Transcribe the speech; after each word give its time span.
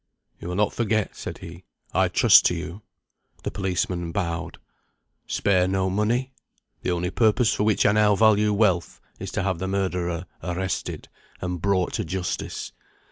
"You 0.39 0.47
will 0.47 0.55
not 0.55 0.73
forget," 0.73 1.15
said 1.15 1.37
he. 1.37 1.63
"I 1.93 2.07
trust 2.07 2.47
to 2.47 2.55
you." 2.55 2.81
The 3.43 3.51
policeman 3.51 4.11
bowed. 4.11 4.57
"Spare 5.27 5.67
no 5.67 5.91
money. 5.91 6.33
The 6.81 6.89
only 6.89 7.11
purpose 7.11 7.53
for 7.53 7.65
which 7.65 7.85
I 7.85 7.91
now 7.91 8.15
value 8.15 8.51
wealth 8.51 8.99
is 9.19 9.31
to 9.33 9.43
have 9.43 9.59
the 9.59 9.67
murderer 9.67 10.25
arrested, 10.41 11.07
and 11.39 11.61
brought 11.61 11.93
to 11.93 12.03
justice. 12.03 12.71